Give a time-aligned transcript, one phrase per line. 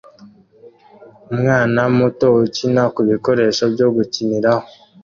[1.31, 4.65] Umwana muto ukina kubikoresho byo gukiniraho